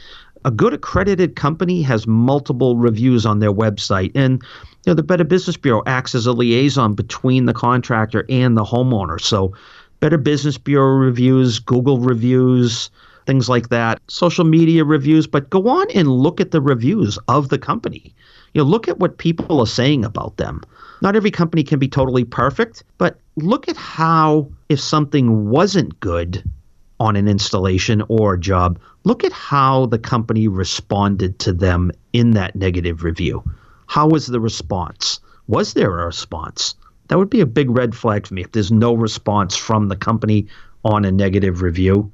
A 0.46 0.50
good 0.52 0.72
accredited 0.72 1.34
company 1.34 1.82
has 1.82 2.06
multiple 2.06 2.76
reviews 2.76 3.26
on 3.26 3.40
their 3.40 3.52
website, 3.52 4.12
and 4.14 4.40
you 4.84 4.92
know, 4.92 4.94
the 4.94 5.02
Better 5.02 5.24
Business 5.24 5.56
Bureau 5.56 5.82
acts 5.86 6.14
as 6.14 6.24
a 6.24 6.32
liaison 6.32 6.94
between 6.94 7.46
the 7.46 7.52
contractor 7.52 8.24
and 8.28 8.56
the 8.56 8.62
homeowner. 8.62 9.20
So, 9.20 9.52
Better 9.98 10.18
Business 10.18 10.56
Bureau 10.56 10.94
reviews, 10.94 11.58
Google 11.58 11.98
reviews, 11.98 12.90
things 13.26 13.48
like 13.48 13.70
that, 13.70 14.00
social 14.06 14.44
media 14.44 14.84
reviews, 14.84 15.26
but 15.26 15.50
go 15.50 15.66
on 15.66 15.90
and 15.96 16.08
look 16.08 16.40
at 16.40 16.52
the 16.52 16.60
reviews 16.60 17.18
of 17.26 17.48
the 17.48 17.58
company. 17.58 18.14
You 18.54 18.62
know, 18.62 18.68
look 18.68 18.86
at 18.86 19.00
what 19.00 19.18
people 19.18 19.58
are 19.58 19.66
saying 19.66 20.04
about 20.04 20.36
them. 20.36 20.62
Not 21.02 21.16
every 21.16 21.32
company 21.32 21.64
can 21.64 21.80
be 21.80 21.88
totally 21.88 22.22
perfect, 22.22 22.84
but 22.98 23.18
look 23.34 23.68
at 23.68 23.76
how 23.76 24.48
if 24.68 24.78
something 24.78 25.50
wasn't 25.50 25.98
good 25.98 26.44
on 26.98 27.16
an 27.16 27.28
installation 27.28 28.02
or 28.08 28.34
a 28.34 28.40
job, 28.40 28.78
look 29.04 29.24
at 29.24 29.32
how 29.32 29.86
the 29.86 29.98
company 29.98 30.48
responded 30.48 31.38
to 31.40 31.52
them 31.52 31.92
in 32.12 32.32
that 32.32 32.56
negative 32.56 33.04
review. 33.04 33.44
How 33.86 34.08
was 34.08 34.26
the 34.26 34.40
response? 34.40 35.20
Was 35.46 35.74
there 35.74 36.00
a 36.00 36.06
response? 36.06 36.74
That 37.08 37.18
would 37.18 37.30
be 37.30 37.40
a 37.40 37.46
big 37.46 37.70
red 37.70 37.94
flag 37.94 38.26
for 38.26 38.34
me 38.34 38.42
if 38.42 38.52
there's 38.52 38.72
no 38.72 38.94
response 38.94 39.56
from 39.56 39.88
the 39.88 39.96
company 39.96 40.46
on 40.84 41.04
a 41.04 41.12
negative 41.12 41.62
review. 41.62 42.10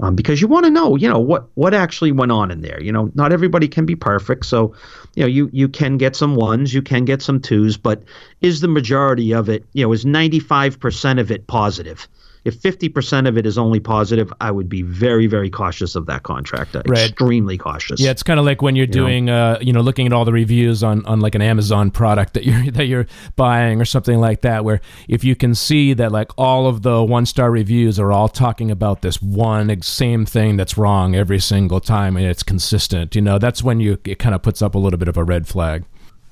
Um, 0.00 0.16
because 0.16 0.40
you 0.40 0.48
want 0.48 0.64
to 0.64 0.70
know, 0.70 0.96
you 0.96 1.08
know, 1.08 1.20
what 1.20 1.46
what 1.54 1.74
actually 1.74 2.10
went 2.10 2.32
on 2.32 2.50
in 2.50 2.60
there. 2.60 2.82
You 2.82 2.90
know, 2.90 3.12
not 3.14 3.32
everybody 3.32 3.68
can 3.68 3.86
be 3.86 3.94
perfect, 3.94 4.46
so 4.46 4.74
you 5.14 5.22
know, 5.22 5.28
you 5.28 5.48
you 5.52 5.68
can 5.68 5.96
get 5.96 6.16
some 6.16 6.34
ones, 6.34 6.74
you 6.74 6.82
can 6.82 7.04
get 7.04 7.22
some 7.22 7.38
twos, 7.40 7.76
but 7.76 8.02
is 8.40 8.60
the 8.60 8.68
majority 8.68 9.32
of 9.32 9.48
it, 9.48 9.64
you 9.74 9.84
know, 9.84 9.92
is 9.92 10.04
ninety 10.04 10.40
five 10.40 10.80
percent 10.80 11.20
of 11.20 11.30
it 11.30 11.46
positive? 11.46 12.08
If 12.44 12.60
50% 12.60 13.28
of 13.28 13.38
it 13.38 13.46
is 13.46 13.56
only 13.56 13.78
positive, 13.78 14.32
I 14.40 14.50
would 14.50 14.68
be 14.68 14.82
very, 14.82 15.26
very 15.26 15.48
cautious 15.48 15.94
of 15.94 16.06
that 16.06 16.24
contract. 16.24 16.74
Right. 16.74 17.10
Extremely 17.10 17.56
cautious. 17.56 18.00
Yeah, 18.00 18.10
it's 18.10 18.22
kind 18.22 18.40
of 18.40 18.46
like 18.46 18.62
when 18.62 18.74
you're 18.74 18.86
you 18.86 18.92
doing, 18.92 19.26
know? 19.26 19.52
Uh, 19.52 19.58
you 19.60 19.72
know, 19.72 19.80
looking 19.80 20.06
at 20.06 20.12
all 20.12 20.24
the 20.24 20.32
reviews 20.32 20.82
on, 20.82 21.06
on 21.06 21.20
like 21.20 21.34
an 21.34 21.42
Amazon 21.42 21.90
product 21.90 22.34
that 22.34 22.44
you're 22.44 22.70
that 22.72 22.86
you're 22.86 23.06
buying 23.36 23.80
or 23.80 23.84
something 23.84 24.18
like 24.18 24.40
that, 24.40 24.64
where 24.64 24.80
if 25.08 25.22
you 25.22 25.36
can 25.36 25.54
see 25.54 25.94
that 25.94 26.10
like 26.10 26.30
all 26.36 26.66
of 26.66 26.82
the 26.82 27.02
one 27.02 27.26
star 27.26 27.50
reviews 27.50 27.98
are 28.00 28.12
all 28.12 28.28
talking 28.28 28.70
about 28.70 29.02
this 29.02 29.22
one 29.22 29.80
same 29.82 30.26
thing 30.26 30.56
that's 30.56 30.76
wrong 30.76 31.14
every 31.14 31.38
single 31.38 31.80
time 31.80 32.16
and 32.16 32.26
it's 32.26 32.42
consistent, 32.42 33.14
you 33.14 33.20
know, 33.20 33.38
that's 33.38 33.62
when 33.62 33.80
you 33.80 33.98
it 34.04 34.18
kind 34.18 34.34
of 34.34 34.42
puts 34.42 34.62
up 34.62 34.74
a 34.74 34.78
little 34.78 34.98
bit 34.98 35.08
of 35.08 35.16
a 35.16 35.24
red 35.24 35.46
flag 35.46 35.84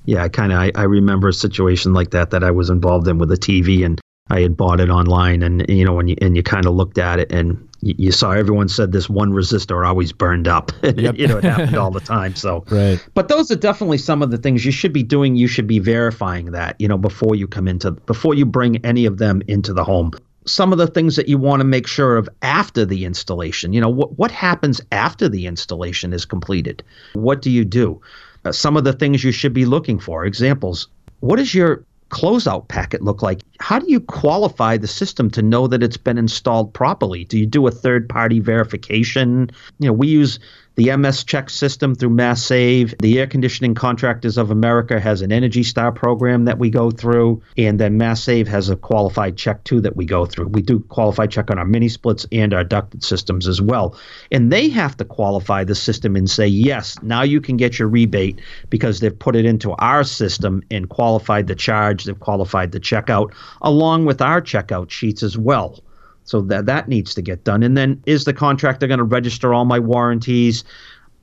yeah, 0.05 0.23
I 0.23 0.29
kind 0.29 0.51
of 0.51 0.57
I, 0.57 0.71
I, 0.75 0.83
remember 0.83 1.27
a 1.27 1.33
situation 1.33 1.93
like 1.93 2.09
that 2.11 2.31
that 2.31 2.43
I 2.43 2.51
was 2.51 2.69
involved 2.69 3.07
in 3.07 3.19
with 3.19 3.31
a 3.31 3.35
TV, 3.35 3.85
and 3.85 4.01
I 4.31 4.39
had 4.39 4.55
bought 4.55 4.79
it 4.79 4.89
online, 4.89 5.43
and 5.43 5.65
you 5.67 5.83
know, 5.83 5.99
and 5.99 6.09
you 6.09 6.15
and 6.21 6.37
you 6.37 6.41
kind 6.41 6.65
of 6.65 6.73
looked 6.73 6.97
at 6.97 7.19
it, 7.19 7.33
and 7.33 7.67
you, 7.81 7.95
you, 7.97 8.11
saw 8.13 8.31
everyone 8.31 8.69
said 8.69 8.93
this 8.93 9.09
one 9.09 9.31
resistor 9.31 9.85
always 9.85 10.13
burned 10.13 10.47
up. 10.47 10.71
Yep. 10.83 11.17
you 11.17 11.27
know, 11.27 11.37
it 11.37 11.43
happened 11.43 11.75
all 11.77 11.91
the 11.91 11.99
time. 12.15 12.35
So, 12.35 12.63
right. 12.69 13.03
But 13.13 13.27
those 13.27 13.49
are 13.49 13.55
definitely 13.55 13.97
some 13.97 14.21
of 14.21 14.29
the 14.29 14.37
things 14.37 14.65
you 14.65 14.71
should 14.71 14.93
be 14.93 15.03
doing. 15.03 15.35
You 15.35 15.47
should 15.47 15.67
be 15.67 15.79
verifying 15.79 16.51
that, 16.51 16.75
you 16.79 16.87
know, 16.87 16.97
before 16.97 17.35
you 17.35 17.47
come 17.47 17.67
into 17.67 17.91
before 17.91 18.35
you 18.35 18.45
bring 18.45 18.77
any 18.85 19.05
of 19.05 19.17
them 19.17 19.41
into 19.47 19.73
the 19.73 19.83
home. 19.83 20.11
Some 20.45 20.71
of 20.71 20.77
the 20.77 20.87
things 20.87 21.17
that 21.17 21.27
you 21.27 21.37
want 21.37 21.59
to 21.59 21.65
make 21.65 21.87
sure 21.87 22.17
of 22.17 22.29
after 22.41 22.85
the 22.85 23.03
installation. 23.03 23.73
You 23.73 23.81
know, 23.81 23.89
what 23.89 24.17
what 24.17 24.31
happens 24.31 24.79
after 24.91 25.27
the 25.27 25.45
installation 25.45 26.13
is 26.13 26.23
completed? 26.25 26.83
What 27.13 27.41
do 27.41 27.49
you 27.49 27.65
do? 27.65 27.99
Uh, 28.45 28.51
some 28.51 28.77
of 28.77 28.85
the 28.85 28.93
things 28.93 29.23
you 29.23 29.31
should 29.33 29.53
be 29.53 29.65
looking 29.65 29.99
for. 29.99 30.25
Examples 30.25 30.87
What 31.19 31.39
is 31.39 31.53
your 31.53 31.83
closeout 32.11 32.67
packet 32.67 33.01
look 33.01 33.21
like? 33.21 33.41
How 33.59 33.79
do 33.79 33.89
you 33.89 33.99
qualify 33.99 34.77
the 34.77 34.87
system 34.87 35.31
to 35.31 35.41
know 35.41 35.67
that 35.67 35.81
it's 35.81 35.97
been 35.97 36.17
installed 36.17 36.73
properly? 36.73 37.23
Do 37.25 37.39
you 37.39 37.45
do 37.45 37.65
a 37.67 37.71
third 37.71 38.07
party 38.07 38.39
verification? 38.39 39.49
You 39.79 39.87
know, 39.87 39.93
we 39.93 40.07
use 40.07 40.39
the 40.75 40.95
MS 40.95 41.23
Check 41.25 41.49
system 41.49 41.95
through 41.95 42.11
Mass 42.11 42.41
Save. 42.41 42.95
The 42.99 43.19
Air 43.19 43.27
Conditioning 43.27 43.75
Contractors 43.75 44.37
of 44.37 44.51
America 44.51 44.99
has 44.99 45.21
an 45.21 45.31
Energy 45.31 45.63
Star 45.63 45.91
program 45.91 46.45
that 46.45 46.59
we 46.59 46.69
go 46.69 46.91
through, 46.91 47.41
and 47.57 47.79
then 47.79 47.97
Mass 47.97 48.23
Save 48.23 48.47
has 48.47 48.69
a 48.69 48.75
qualified 48.75 49.37
check 49.37 49.63
too 49.65 49.81
that 49.81 49.97
we 49.97 50.05
go 50.05 50.25
through. 50.25 50.47
We 50.47 50.61
do 50.61 50.79
qualified 50.79 51.31
check 51.31 51.51
on 51.51 51.59
our 51.59 51.65
mini 51.65 51.89
splits 51.89 52.25
and 52.31 52.53
our 52.53 52.63
ducted 52.63 53.03
systems 53.03 53.47
as 53.47 53.61
well. 53.61 53.97
And 54.31 54.51
they 54.51 54.69
have 54.69 54.95
to 54.97 55.05
qualify 55.05 55.65
the 55.65 55.75
system 55.75 56.15
and 56.15 56.29
say, 56.29 56.47
yes, 56.47 57.01
now 57.03 57.23
you 57.23 57.41
can 57.41 57.57
get 57.57 57.77
your 57.77 57.89
rebate 57.89 58.39
because 58.69 58.99
they've 58.99 59.17
put 59.17 59.35
it 59.35 59.45
into 59.45 59.73
our 59.73 60.03
system 60.03 60.63
and 60.71 60.87
qualified 60.87 61.47
the 61.47 61.55
charge, 61.55 62.05
they've 62.05 62.19
qualified 62.19 62.71
the 62.71 62.79
checkout, 62.79 63.33
along 63.61 64.05
with 64.05 64.21
our 64.21 64.41
checkout 64.41 64.89
sheets 64.89 65.21
as 65.21 65.37
well. 65.37 65.79
So 66.23 66.41
that 66.41 66.65
that 66.65 66.87
needs 66.87 67.13
to 67.15 67.21
get 67.21 67.43
done. 67.43 67.63
And 67.63 67.77
then 67.77 68.01
is 68.05 68.25
the 68.25 68.33
contractor 68.33 68.87
going 68.87 68.99
to 68.99 69.03
register 69.03 69.53
all 69.53 69.65
my 69.65 69.79
warranties? 69.79 70.63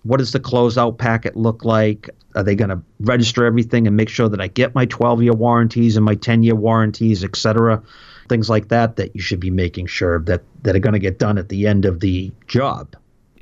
What 0.02 0.19
does 0.19 0.33
the 0.33 0.40
closeout 0.40 0.99
packet 0.99 1.37
look 1.37 1.64
like? 1.64 2.11
Are 2.35 2.43
they 2.43 2.55
going 2.55 2.71
to 2.71 2.81
register 3.00 3.45
everything 3.45 3.87
and 3.87 3.97
make 3.97 4.09
sure 4.09 4.28
that 4.28 4.40
I 4.40 4.49
get 4.49 4.75
my 4.75 4.87
12 4.87 5.23
year 5.23 5.33
warranties 5.33 5.97
and 5.97 6.05
my 6.05 6.14
10 6.14 6.43
year 6.43 6.55
warranties, 6.55 7.25
et 7.25 7.37
cetera? 7.37 7.83
Things 8.28 8.50
like 8.50 8.69
that 8.69 8.97
that 8.97 9.14
you 9.14 9.23
should 9.23 9.40
be 9.40 9.50
making 9.50 9.87
sure 9.87 10.21
that, 10.21 10.43
that 10.62 10.76
are 10.76 10.81
going 10.81 10.93
to 10.93 10.99
get 10.99 11.19
done 11.19 11.38
at 11.38 11.49
the 11.49 11.67
end 11.67 11.85
of 11.85 12.00
the 12.00 12.31
job 12.47 12.95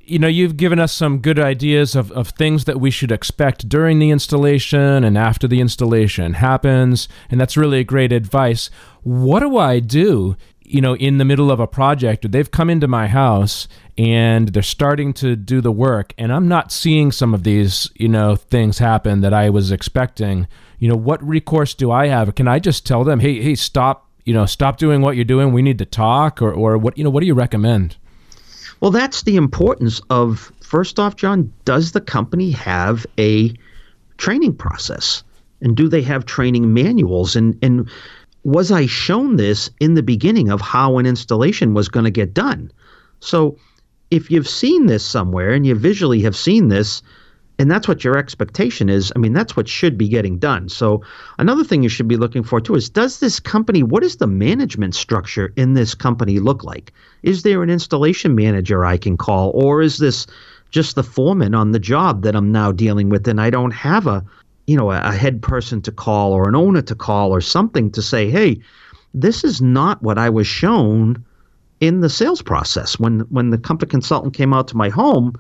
you 0.07 0.21
know, 0.21 0.29
you've 0.29 0.57
given 0.57 0.79
us 0.79 0.93
some 0.93 1.19
good 1.19 1.39
ideas 1.39 1.97
of, 1.97 2.13
of 2.13 2.29
things 2.31 2.65
that 2.65 2.81
we 2.81 2.91
should 2.91 3.11
expect 3.11 3.69
during 3.69 3.99
the 3.99 4.11
installation 4.11 5.03
and 5.03 5.19
after 5.19 5.49
the 5.49 5.61
installation 5.61 6.35
happens. 6.35 7.09
And 7.29 7.41
that's 7.41 7.57
really 7.57 7.83
great 7.83 8.13
advice. 8.13 8.71
What 9.03 9.41
do 9.41 9.59
I 9.59 9.81
do 9.81 10.37
you 10.69 10.81
know, 10.81 10.97
in 10.97 11.19
the 11.19 11.25
middle 11.25 11.51
of 11.51 11.61
a 11.61 11.67
project, 11.67 12.25
or 12.25 12.29
they've 12.29 12.51
come 12.51 12.71
into 12.71 12.89
my 12.89 13.07
house 13.07 13.69
and 13.97 14.49
they're 14.49 14.63
starting 14.63 15.13
to 15.15 15.37
do 15.37 15.61
the 15.61 15.73
work, 15.73 16.13
and 16.19 16.33
I'm 16.33 16.49
not 16.49 16.73
seeing 16.73 17.13
some 17.13 17.35
of 17.35 17.45
these, 17.45 17.91
you 17.95 18.09
know, 18.09 18.37
things 18.37 18.79
happen 18.79 19.21
that 19.21 19.33
I 19.33 19.51
was 19.51 19.73
expecting. 19.73 20.47
You 20.79 20.89
know, 20.89 20.97
what 20.97 21.27
recourse 21.27 21.75
do 21.75 21.91
I 21.91 22.09
have? 22.09 22.35
Can 22.35 22.49
I 22.49 22.59
just 22.59 22.87
tell 22.87 23.05
them, 23.05 23.21
hey, 23.21 23.41
hey, 23.41 23.55
stop, 23.55 24.09
you 24.25 24.35
know, 24.35 24.45
stop 24.45 24.77
doing 24.77 25.01
what 25.01 25.17
you're 25.17 25.25
doing. 25.25 25.53
We 25.53 25.63
need 25.63 25.79
to 25.79 25.87
talk, 25.87 26.43
or, 26.43 26.53
or 26.53 26.77
what, 26.77 26.99
you 26.99 27.05
know, 27.05 27.11
what 27.11 27.21
do 27.21 27.27
you 27.27 27.35
recommend? 27.35 27.97
Well, 28.81 28.91
that's 28.91 29.23
the 29.23 29.37
importance 29.37 30.01
of 30.11 30.53
first 30.61 30.99
off, 30.99 31.17
John, 31.17 31.53
does 31.65 31.93
the 31.93 32.01
company 32.01 32.51
have 32.51 33.07
a 33.19 33.55
training 34.19 34.57
process? 34.57 35.23
And 35.63 35.75
do 35.75 35.89
they 35.89 36.03
have 36.03 36.27
training 36.27 36.75
manuals? 36.75 37.35
And 37.35 37.59
and 37.63 37.89
was 38.47 38.71
I 38.71 38.87
shown 38.87 39.35
this 39.35 39.71
in 39.81 39.95
the 39.95 40.05
beginning 40.05 40.51
of 40.51 40.61
how 40.61 40.99
an 40.99 41.07
installation 41.07 41.75
was 41.75 41.89
going 41.89 42.05
to 42.05 42.13
get 42.13 42.33
done? 42.33 42.71
So 43.19 43.57
if 44.13 44.31
you've 44.31 44.47
seen 44.47 44.87
this 44.87 45.05
somewhere 45.05 45.51
and 45.51 45.67
you 45.67 45.75
visually 45.75 46.21
have 46.21 46.37
seen 46.37 46.69
this, 46.69 47.03
and 47.59 47.69
that's 47.69 47.89
what 47.89 48.05
your 48.05 48.17
expectation 48.17 48.89
is, 48.89 49.13
I 49.17 49.19
mean, 49.19 49.33
that's 49.33 49.57
what 49.57 49.67
should 49.67 49.99
be 49.99 50.07
getting 50.07 50.39
done. 50.39 50.69
So 50.69 51.03
another 51.41 51.65
thing 51.65 51.83
you 51.83 51.89
should 51.89 52.07
be 52.07 52.17
looking 52.17 52.45
for 52.45 52.61
too 52.61 52.77
is 52.77 52.89
does 52.89 53.19
this 53.19 53.41
company, 53.41 53.83
what 53.83 54.05
does 54.05 54.19
the 54.19 54.29
management 54.29 54.95
structure 54.95 55.53
in 55.57 55.75
this 55.75 55.97
company 55.97 56.39
look 56.39 56.63
like? 56.63 56.93
Is 57.25 57.43
there 57.43 57.65
an 57.65 57.71
installation 57.71 58.37
manager 58.37 58.85
I 58.85 58.97
can 58.97 59.17
call, 59.17 59.51
or 59.57 59.83
is 59.83 59.99
this 59.99 60.25
just 60.71 60.95
the 60.95 61.03
foreman 61.03 61.57
on 61.57 61.73
the 61.73 61.81
job 61.81 62.23
that 62.23 62.37
I'm 62.37 62.53
now 62.53 62.71
dealing 62.71 63.09
with 63.09 63.27
and 63.27 63.41
I 63.41 63.51
don't 63.51 63.73
have 63.73 64.07
a 64.07 64.25
you 64.67 64.77
know, 64.77 64.91
a, 64.91 65.01
a 65.01 65.13
head 65.13 65.43
person 65.43 65.81
to 65.83 65.93
call 65.93 66.33
or 66.33 66.49
an 66.49 66.57
owner 66.57 66.83
to 66.83 66.95
call 66.95 67.31
or 67.31 67.41
something 67.41 67.91
to 67.93 68.03
say, 68.03 68.31
hey, 68.31 68.61
this 69.15 69.45
is 69.45 69.63
not 69.63 70.03
what 70.03 70.19
I 70.19 70.29
was 70.29 70.47
shown 70.47 71.25
in 71.81 72.01
the 72.01 72.11
sales 72.11 72.43
process. 72.43 72.99
When 72.99 73.21
when 73.31 73.51
the 73.51 73.59
company 73.59 73.91
consultant 73.91 74.35
came 74.35 74.53
out 74.53 74.69
to 74.69 74.77
my 74.77 74.89
home, 74.89 75.35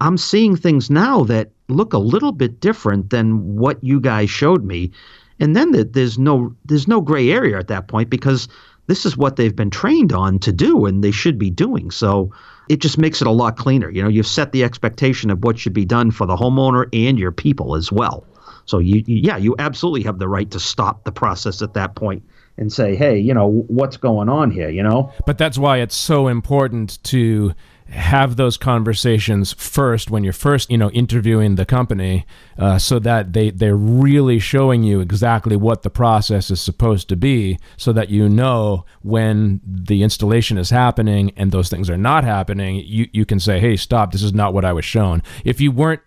I'm 0.00 0.16
seeing 0.16 0.56
things 0.56 0.90
now 0.90 1.24
that 1.24 1.50
look 1.68 1.92
a 1.92 1.98
little 1.98 2.32
bit 2.32 2.60
different 2.60 3.10
than 3.10 3.56
what 3.56 3.82
you 3.82 4.00
guys 4.00 4.30
showed 4.30 4.64
me. 4.64 4.90
And 5.38 5.56
then 5.56 5.72
the, 5.72 5.84
there's 5.84 6.18
no 6.18 6.54
there's 6.64 6.88
no 6.88 7.00
gray 7.00 7.30
area 7.30 7.58
at 7.58 7.68
that 7.68 7.88
point 7.88 8.10
because 8.10 8.48
this 8.86 9.06
is 9.06 9.16
what 9.16 9.36
they've 9.36 9.54
been 9.54 9.70
trained 9.70 10.12
on 10.12 10.38
to 10.40 10.52
do 10.52 10.84
and 10.84 11.04
they 11.04 11.12
should 11.12 11.38
be 11.38 11.50
doing. 11.50 11.90
So 11.90 12.32
it 12.68 12.80
just 12.80 12.98
makes 12.98 13.20
it 13.20 13.26
a 13.26 13.32
lot 13.32 13.56
cleaner. 13.56 13.90
You 13.90 14.02
know, 14.02 14.08
you've 14.08 14.26
set 14.26 14.52
the 14.52 14.64
expectation 14.64 15.30
of 15.30 15.44
what 15.44 15.58
should 15.58 15.72
be 15.72 15.84
done 15.84 16.10
for 16.10 16.26
the 16.26 16.36
homeowner 16.36 16.88
and 16.92 17.18
your 17.18 17.32
people 17.32 17.76
as 17.76 17.92
well. 17.92 18.24
So 18.70 18.78
you, 18.78 19.02
yeah, 19.06 19.36
you 19.36 19.56
absolutely 19.58 20.04
have 20.04 20.20
the 20.20 20.28
right 20.28 20.48
to 20.52 20.60
stop 20.60 21.02
the 21.02 21.10
process 21.10 21.60
at 21.60 21.74
that 21.74 21.96
point 21.96 22.22
and 22.56 22.72
say, 22.72 22.94
hey, 22.94 23.18
you 23.18 23.34
know, 23.34 23.64
what's 23.66 23.96
going 23.96 24.28
on 24.28 24.52
here, 24.52 24.70
you 24.70 24.82
know? 24.82 25.12
But 25.26 25.38
that's 25.38 25.58
why 25.58 25.78
it's 25.78 25.96
so 25.96 26.28
important 26.28 27.02
to 27.04 27.52
have 27.88 28.36
those 28.36 28.56
conversations 28.56 29.52
first 29.54 30.12
when 30.12 30.22
you're 30.22 30.32
first 30.32 30.70
you 30.70 30.78
know 30.78 30.90
interviewing 30.90 31.56
the 31.56 31.66
company 31.66 32.24
uh, 32.56 32.78
so 32.78 33.00
that 33.00 33.32
they 33.32 33.50
they're 33.50 33.74
really 33.74 34.38
showing 34.38 34.84
you 34.84 35.00
exactly 35.00 35.56
what 35.56 35.82
the 35.82 35.90
process 35.90 36.52
is 36.52 36.60
supposed 36.60 37.08
to 37.08 37.16
be 37.16 37.58
so 37.76 37.92
that 37.92 38.08
you 38.08 38.28
know 38.28 38.84
when 39.02 39.60
the 39.66 40.04
installation 40.04 40.56
is 40.56 40.70
happening 40.70 41.32
and 41.36 41.50
those 41.50 41.68
things 41.68 41.90
are 41.90 41.96
not 41.96 42.22
happening 42.22 42.76
you 42.76 43.08
you 43.12 43.26
can 43.26 43.40
say 43.40 43.58
hey 43.58 43.74
stop 43.74 44.12
this 44.12 44.22
is 44.22 44.32
not 44.32 44.54
what 44.54 44.64
I 44.64 44.72
was 44.72 44.84
shown 44.84 45.20
if 45.44 45.60
you 45.60 45.72
weren't 45.72 46.02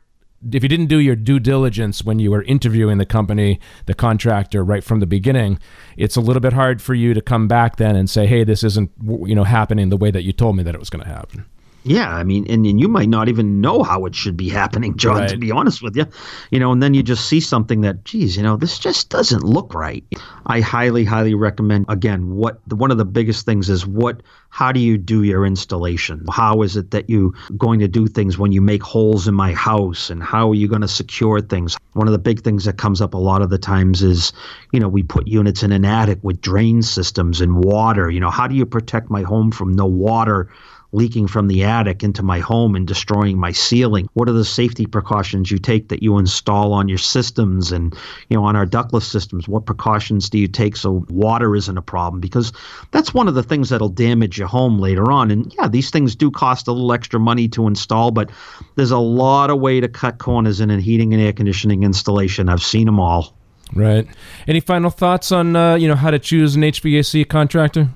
if 0.52 0.64
you 0.64 0.70
didn't 0.70 0.88
do 0.88 1.00
your 1.00 1.16
due 1.16 1.40
diligence 1.40 2.04
when 2.04 2.20
you 2.20 2.32
were 2.32 2.44
interviewing 2.44 2.98
the 2.98 3.06
company, 3.06 3.60
the 3.86 3.94
contractor 3.94 4.64
right 4.64 4.84
from 4.84 5.00
the 5.00 5.06
beginning, 5.06 5.60
it's 5.98 6.16
a 6.16 6.22
little 6.22 6.42
bit 6.42 6.54
hard 6.54 6.82
for 6.82 6.94
you 6.94 7.14
to 7.14 7.22
come 7.22 7.48
back 7.48 7.78
then 7.78 7.96
and 7.96 8.10
say, 8.10 8.26
"Hey, 8.26 8.44
this 8.44 8.64
isn't 8.64 8.92
you 9.02 9.36
know 9.36 9.44
happening 9.44 9.90
the 9.90 9.98
way 9.98 10.12
that 10.12 10.24
you 10.24 10.34
told 10.34 10.56
me 10.56 10.64
that 10.64 10.76
it 10.76 10.80
was 10.80 10.90
going 10.90 11.04
to 11.04 11.10
happen." 11.10 11.46
Yeah, 11.84 12.10
I 12.10 12.24
mean, 12.24 12.46
and, 12.50 12.66
and 12.66 12.80
you 12.80 12.88
might 12.88 13.10
not 13.10 13.28
even 13.28 13.60
know 13.60 13.84
how 13.84 14.06
it 14.06 14.16
should 14.16 14.38
be 14.38 14.48
happening, 14.48 14.96
John, 14.96 15.18
right. 15.18 15.30
to 15.30 15.38
be 15.38 15.52
honest 15.52 15.82
with 15.82 15.98
you. 15.98 16.06
You 16.50 16.60
know, 16.60 16.72
and 16.72 16.82
then 16.82 16.94
you 16.94 17.04
just 17.04 17.28
see 17.28 17.42
something 17.42 17.82
that, 17.82 18.06
geez, 18.06 18.38
you 18.38 18.44
know, 18.44 18.56
this 18.56 18.80
just 18.80 19.10
doesn't 19.10 19.44
look 19.44 19.74
right. 19.74 20.04
I 20.46 20.62
highly, 20.62 21.04
highly 21.04 21.34
recommend, 21.36 21.86
again, 21.90 22.36
what 22.36 22.62
one 22.72 22.90
of 22.90 22.98
the 22.98 23.06
biggest 23.06 23.46
things 23.46 23.70
is 23.70 23.86
what, 23.86 24.24
how 24.50 24.72
do 24.72 24.80
you 24.80 24.98
do 24.98 25.24
your 25.24 25.46
installation? 25.46 26.24
How 26.32 26.62
is 26.62 26.78
it 26.78 26.92
that 26.92 27.10
you 27.10 27.34
going 27.58 27.80
to 27.82 27.88
do 27.88 28.08
things 28.08 28.38
when 28.38 28.54
you 28.54 28.62
make 28.62 28.84
holes 28.84 29.28
in 29.28 29.34
my 29.34 29.52
house 29.52 30.10
and 30.10 30.24
how 30.24 30.52
are 30.52 30.56
you 30.56 30.70
going 30.70 30.82
to 30.82 30.88
secure 30.88 31.42
things? 31.42 31.76
One 31.94 32.08
of 32.08 32.14
the 32.14 32.20
big 32.20 32.44
things 32.44 32.64
that 32.66 32.78
comes 32.78 33.02
up 33.02 33.14
a 33.14 33.18
lot 33.18 33.42
of 33.42 33.50
the 33.50 33.58
times 33.58 34.04
is, 34.04 34.32
you 34.72 34.80
know, 34.80 34.88
we 34.88 35.04
put 35.04 35.28
units 35.28 35.64
in 35.64 35.72
an 35.74 35.84
attic 35.84 36.20
with 36.22 36.40
drain 36.40 36.82
systems 36.82 37.42
and 37.42 37.64
water. 37.64 38.10
You 38.10 38.22
know, 38.22 38.30
how 38.30 38.48
do 38.48 38.56
you 38.56 38.66
protect 38.66 39.10
my 39.10 39.24
home 39.24 39.52
from 39.52 39.74
no 39.74 39.86
water? 39.86 40.50
Leaking 40.94 41.28
from 41.28 41.48
the 41.48 41.64
attic 41.64 42.04
into 42.04 42.24
my 42.24 42.40
home 42.40 42.76
and 42.76 42.88
destroying 42.88 43.38
my 43.38 43.52
ceiling? 43.52 44.08
What 44.14 44.30
are 44.30 44.34
the 44.34 44.46
safety 44.46 44.86
precautions 44.86 45.52
you 45.52 45.58
take 45.58 45.90
that 45.90 46.02
you 46.02 46.18
install 46.18 46.72
on 46.72 46.88
your 46.88 46.98
systems 46.98 47.72
and 47.72 47.94
you 48.30 48.38
know 48.38 48.46
on 48.46 48.56
our 48.56 48.66
ductless 48.66 49.06
systems? 49.06 49.48
What 49.48 49.66
precautions 49.66 50.30
do 50.30 50.38
you 50.38 50.48
take 50.48 50.78
so 50.78 51.06
water 51.10 51.56
isn't 51.56 51.78
a 51.78 51.82
problem? 51.82 52.22
Because 52.22 52.54
that's 52.92 53.14
one 53.14 53.28
of 53.28 53.34
the 53.34 53.44
things 53.44 53.70
that'll 53.70 53.90
damage 53.90 54.38
your 54.38 54.48
home 54.48 54.80
later 54.80 55.12
on. 55.12 55.32
And 55.32 55.54
yeah, 55.58 55.68
these 55.68 55.90
things 55.90 56.16
do 56.16 56.32
cost 56.32 56.68
a 56.68 56.72
little 56.72 56.94
extra 56.94 57.20
money 57.20 57.48
to 57.50 57.68
install, 57.68 58.12
but 58.12 58.30
there's 58.76 58.92
a 58.92 59.00
lot 59.00 59.50
of 59.50 59.60
way 59.60 59.80
to 59.80 59.88
cut 59.88 60.20
corners 60.20 60.62
in 60.62 60.70
a 60.70 60.80
heating 60.80 61.14
and 61.14 61.22
air 61.22 61.34
conditioning 61.34 61.84
installation. 61.84 62.50
I've 62.50 62.64
seen 62.64 62.86
them 62.86 63.00
all. 63.00 63.36
Right. 63.74 64.08
Any 64.48 64.60
final 64.60 64.90
thoughts 64.90 65.32
on 65.32 65.56
uh, 65.56 65.76
you 65.76 65.88
know 65.88 65.96
how 65.96 66.12
to 66.12 66.20
choose 66.20 66.56
an 66.56 66.62
HVAC 66.62 67.28
contractor? 67.28 67.90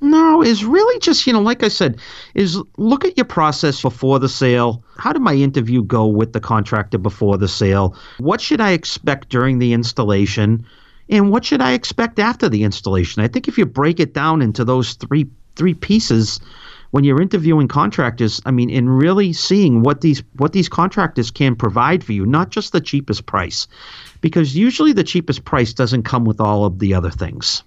No, 0.00 0.42
is 0.42 0.64
really 0.64 0.98
just, 1.00 1.26
you 1.26 1.32
know, 1.32 1.40
like 1.40 1.64
I 1.64 1.68
said, 1.68 1.98
is 2.34 2.60
look 2.76 3.04
at 3.04 3.16
your 3.16 3.24
process 3.24 3.82
before 3.82 4.18
the 4.18 4.28
sale. 4.28 4.82
How 4.96 5.12
did 5.12 5.22
my 5.22 5.34
interview 5.34 5.82
go 5.82 6.06
with 6.06 6.32
the 6.32 6.40
contractor 6.40 6.98
before 6.98 7.36
the 7.36 7.48
sale? 7.48 7.96
What 8.18 8.40
should 8.40 8.60
I 8.60 8.70
expect 8.70 9.28
during 9.28 9.58
the 9.58 9.72
installation? 9.72 10.64
And 11.08 11.32
what 11.32 11.44
should 11.44 11.60
I 11.60 11.72
expect 11.72 12.18
after 12.18 12.48
the 12.48 12.62
installation? 12.62 13.22
I 13.22 13.28
think 13.28 13.48
if 13.48 13.58
you 13.58 13.66
break 13.66 13.98
it 13.98 14.14
down 14.14 14.42
into 14.42 14.64
those 14.64 14.94
three 14.94 15.26
three 15.56 15.74
pieces 15.74 16.38
when 16.90 17.04
you're 17.04 17.20
interviewing 17.20 17.68
contractors, 17.68 18.40
I 18.46 18.50
mean, 18.50 18.70
in 18.70 18.88
really 18.88 19.32
seeing 19.32 19.82
what 19.82 20.00
these 20.00 20.22
what 20.36 20.52
these 20.52 20.68
contractors 20.68 21.30
can 21.30 21.56
provide 21.56 22.04
for 22.04 22.12
you, 22.12 22.24
not 22.24 22.50
just 22.50 22.72
the 22.72 22.80
cheapest 22.80 23.26
price. 23.26 23.66
Because 24.20 24.56
usually 24.56 24.92
the 24.92 25.04
cheapest 25.04 25.44
price 25.44 25.72
doesn't 25.72 26.04
come 26.04 26.24
with 26.24 26.40
all 26.40 26.64
of 26.64 26.78
the 26.78 26.94
other 26.94 27.10
things. 27.10 27.62